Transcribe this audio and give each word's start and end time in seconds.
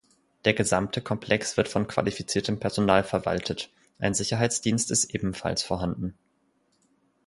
Der 0.45 0.55
gesamte 0.55 0.99
Komplex 0.99 1.57
wird 1.57 1.67
von 1.67 1.85
qualifiziertem 1.87 2.59
Personal 2.59 3.03
verwaltet, 3.03 3.69
ein 3.99 4.15
Sicherheitsdienst 4.15 4.89
ist 4.89 5.13
ebenfalls 5.13 5.61
vorhanden. 5.61 6.15